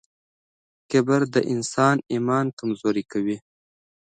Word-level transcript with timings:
کبر 0.91 1.21
د 1.33 1.35
انسان 1.53 1.95
ایمان 2.11 2.45
کمزوری 2.59 3.03
کوي. 3.11 3.37